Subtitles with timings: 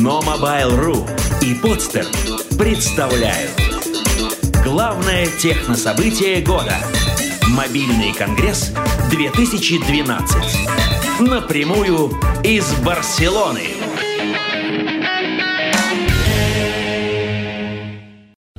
[0.00, 1.06] Но Mobile.ru
[1.42, 2.06] и Подстер
[2.58, 3.50] представляют.
[4.64, 6.78] Главное технособытие года.
[7.48, 8.72] Мобильный конгресс
[9.10, 13.79] 2012 Напрямую из Барселоны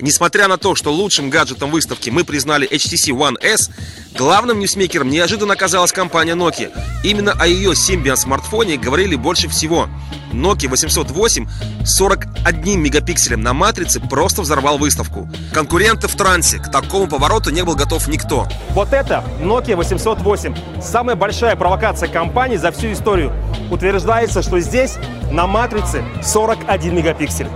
[0.00, 3.70] Несмотря на то, что лучшим гаджетом выставки мы признали HTC One S,
[4.16, 6.70] главным ньюсмейкером неожиданно оказалась компания Nokia.
[7.04, 9.88] Именно о ее Symbian смартфоне говорили больше всего.
[10.32, 11.48] Nokia 808
[11.84, 15.28] с 41 мегапикселем на матрице просто взорвал выставку.
[15.52, 18.46] Конкуренты в трансе, к такому повороту не был готов никто.
[18.70, 20.54] Вот это Nokia 808.
[20.80, 23.32] Самая большая провокация компании за всю историю.
[23.70, 24.96] Утверждается, что здесь
[25.30, 27.48] на матрице 41 мегапиксель.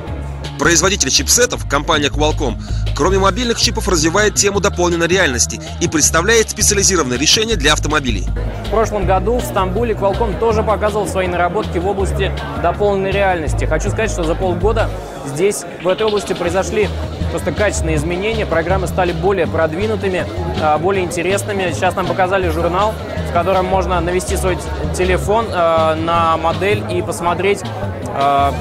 [0.59, 2.57] Производитель чипсетов, компания Qualcomm,
[2.97, 8.27] кроме мобильных чипов развивает тему дополненной реальности и представляет специализированные решения для автомобилей.
[8.67, 13.65] В прошлом году в Стамбуле Qualcomm тоже показывал свои наработки в области дополненной реальности.
[13.65, 14.89] Хочу сказать, что за полгода
[15.27, 16.89] здесь, в этой области, произошли
[17.31, 18.47] просто качественные изменения.
[18.47, 20.25] Программы стали более продвинутыми,
[20.63, 21.73] а, более интересными.
[21.73, 22.95] Сейчас нам показали журнал,
[23.29, 24.57] в котором можно навести свой
[24.97, 27.61] телефон а, на модель и посмотреть,
[28.07, 28.55] а,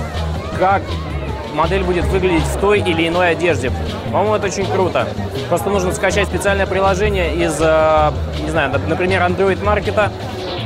[0.60, 0.82] как
[1.54, 3.72] модель будет выглядеть в той или иной одежде.
[4.12, 5.08] По-моему, это очень круто.
[5.50, 8.12] Просто нужно скачать специальное приложение из, э,
[8.44, 10.12] не знаю, например, Android Market.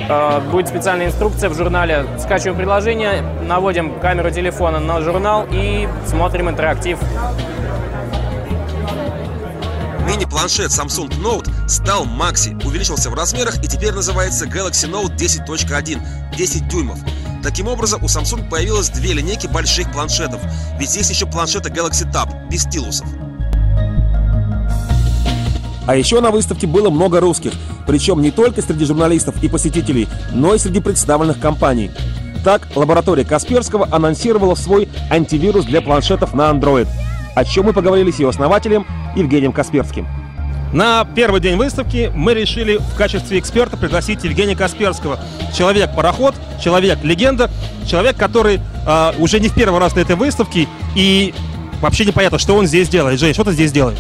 [0.10, 2.06] Э, будет специальная инструкция в журнале.
[2.20, 7.00] Скачиваем приложение, наводим камеру телефона на журнал и смотрим интерактив.
[10.08, 16.00] Мини-планшет Samsung Note стал Maxi, увеличился в размерах и теперь называется Galaxy Note 10.1,
[16.38, 16.98] 10 дюймов.
[17.48, 20.42] Таким образом, у Samsung появилось две линейки больших планшетов,
[20.78, 23.08] ведь есть еще планшеты Galaxy Tab без стилусов.
[25.86, 27.54] А еще на выставке было много русских,
[27.88, 31.90] причем не только среди журналистов и посетителей, но и среди представленных компаний.
[32.44, 36.90] Так, лаборатория Касперского анонсировала свой антивирус для планшетов на Android,
[37.34, 40.06] о чем мы поговорили с ее основателем Евгением Касперским.
[40.74, 45.20] На первый день выставки мы решили в качестве эксперта пригласить Евгения Касперского.
[45.56, 47.50] Человек-пароход, человек-легенда,
[47.88, 51.34] человек, который э, уже не в первый раз на этой выставке, и
[51.82, 53.20] вообще непонятно, что он здесь делает.
[53.20, 54.00] Жень, что ты здесь делаешь?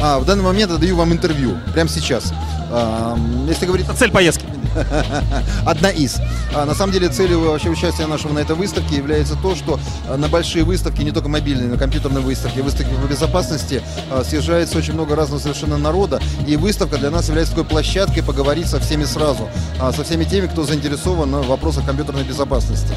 [0.00, 2.32] А, в данный момент я даю вам интервью, прямо сейчас.
[2.70, 3.86] А, если говорить...
[3.98, 4.44] Цель поездки.
[5.66, 6.20] Одна из.
[6.54, 10.16] А, на самом деле целью вообще участия нашего на этой выставке является то, что а,
[10.16, 14.78] на большие выставки, не только мобильные, но и компьютерные выставки, выставки по безопасности, а, съезжается
[14.78, 16.20] очень много разного совершенно народа.
[16.46, 19.48] И выставка для нас является такой площадкой поговорить со всеми сразу,
[19.80, 22.94] а, со всеми теми, кто заинтересован в вопросах компьютерной безопасности.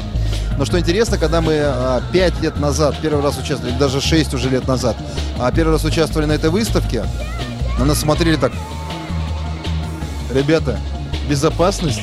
[0.58, 4.50] Но что интересно, когда мы а, 5 лет назад, первый раз участвовали, даже 6 уже
[4.50, 4.96] лет назад,
[5.38, 7.04] а, первый раз участвовали на этой выставке,
[7.78, 8.52] на нас смотрели так,
[10.34, 10.80] ребята,
[11.28, 12.02] безопасность,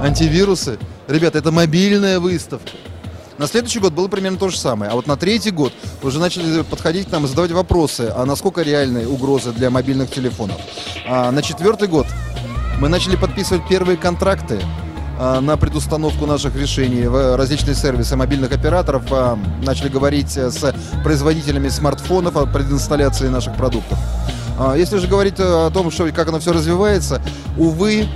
[0.00, 0.78] антивирусы.
[1.08, 2.70] Ребята, это мобильная выставка.
[3.38, 4.90] На следующий год было примерно то же самое.
[4.92, 8.62] А вот на третий год уже начали подходить к нам и задавать вопросы, а насколько
[8.62, 10.56] реальны угрозы для мобильных телефонов.
[11.06, 12.06] А на четвертый год
[12.80, 14.60] мы начали подписывать первые контракты
[15.18, 21.68] а, на предустановку наших решений в различные сервисы мобильных операторов, а, начали говорить с производителями
[21.68, 23.98] смартфонов о прединсталляции наших продуктов.
[24.58, 27.20] А, Если же говорить о том, что, как оно все развивается,
[27.56, 28.06] увы,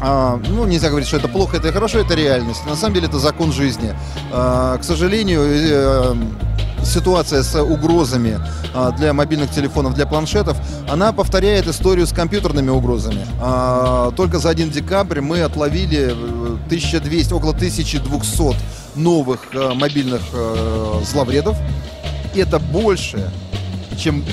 [0.00, 2.64] а, ну, нельзя говорить, что это плохо, это хорошо, это реальность.
[2.66, 3.94] На самом деле это закон жизни.
[4.32, 6.14] А, к сожалению, э,
[6.84, 8.40] ситуация с угрозами
[8.74, 10.56] а, для мобильных телефонов, для планшетов,
[10.88, 13.26] она повторяет историю с компьютерными угрозами.
[13.40, 18.56] А, только за 1 декабрь мы отловили э, 1200, около 1200
[18.96, 21.56] новых э, мобильных э, зловредов.
[22.34, 23.30] Это больше,
[23.98, 24.24] чем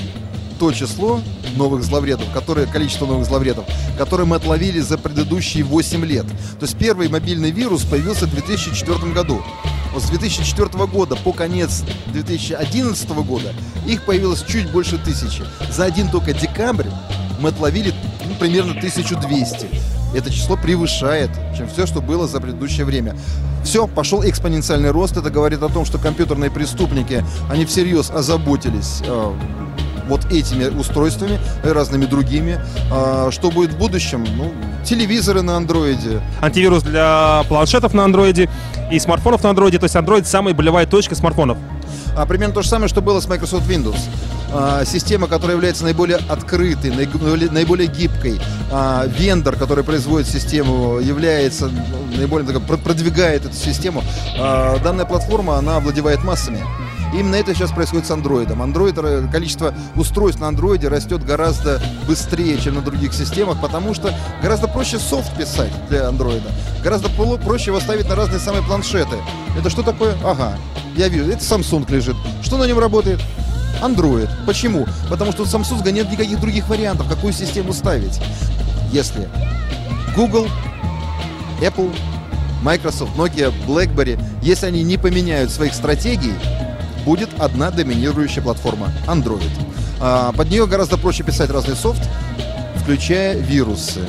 [0.58, 1.20] то число
[1.56, 3.64] новых зловредов, которые, количество новых зловредов,
[3.98, 6.26] которые мы отловили за предыдущие 8 лет.
[6.58, 9.42] То есть первый мобильный вирус появился в 2004 году.
[9.92, 13.54] Вот с 2004 года по конец 2011 года
[13.86, 15.42] их появилось чуть больше тысячи.
[15.70, 16.88] За один только декабрь
[17.40, 17.94] мы отловили
[18.26, 19.68] ну, примерно 1200.
[20.14, 23.16] Это число превышает, чем все, что было за предыдущее время.
[23.64, 25.16] Все, пошел экспоненциальный рост.
[25.16, 29.34] Это говорит о том, что компьютерные преступники, они всерьез озаботились э,
[30.06, 32.60] вот этими устройствами и разными другими.
[32.90, 34.26] А, что будет в будущем?
[34.36, 34.52] Ну,
[34.84, 36.20] телевизоры на андроиде.
[36.40, 38.48] Антивирус для планшетов на андроиде
[38.90, 39.78] и смартфонов на андроиде.
[39.78, 41.58] То есть Android самая болевая точка смартфонов.
[42.16, 43.98] А, примерно то же самое, что было с Microsoft Windows.
[44.52, 48.40] А, система, которая является наиболее открытой, наиболее, наиболее гибкой.
[48.70, 54.02] А, вендор, который производит систему, является ну, наиболее так, продвигает эту систему.
[54.38, 56.60] А, данная платформа, она овладевает массами.
[57.14, 58.62] Именно это сейчас происходит с андроидом.
[58.62, 64.68] Android, количество устройств на андроиде растет гораздо быстрее, чем на других системах, потому что гораздо
[64.68, 66.50] проще софт писать для андроида.
[66.82, 69.16] Гораздо проще его ставить на разные самые планшеты.
[69.58, 70.14] Это что такое?
[70.24, 70.58] Ага,
[70.96, 72.16] Я вижу, это Samsung лежит.
[72.42, 73.20] Что на нем работает?
[73.82, 74.28] Android.
[74.46, 74.86] Почему?
[75.10, 78.20] Потому что у Samsung нет никаких других вариантов, какую систему ставить.
[78.92, 79.28] Если
[80.14, 80.48] Google,
[81.60, 81.94] Apple,
[82.62, 86.32] Microsoft, Nokia, BlackBerry, если они не поменяют своих стратегий,
[87.06, 89.50] будет одна доминирующая платформа– Android.
[90.00, 92.02] А, под нее гораздо проще писать разный софт,
[92.82, 94.00] включая вирусы.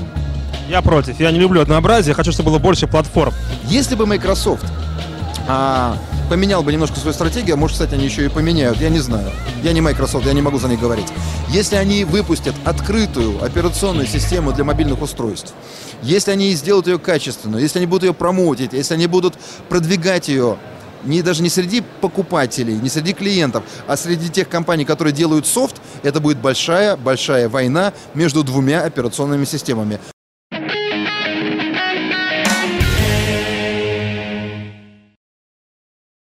[0.68, 1.20] Я против.
[1.20, 2.14] Я не люблю однообразие.
[2.14, 3.34] Хочу, чтобы было больше платформ.
[3.66, 4.66] Если бы Microsoft
[5.48, 5.96] а,
[6.30, 9.30] поменял бы немножко свою стратегию, а может, кстати, они еще и поменяют, я не знаю.
[9.64, 11.08] Я не Microsoft, я не могу за них говорить.
[11.50, 15.54] Если они выпустят открытую операционную систему для мобильных устройств,
[16.02, 19.36] если они сделают ее качественную, если они будут ее промоутить, если они будут
[19.70, 20.58] продвигать ее
[21.08, 25.82] не, даже не среди покупателей, не среди клиентов, а среди тех компаний, которые делают софт,
[26.04, 30.00] это будет большая-большая война между двумя операционными системами.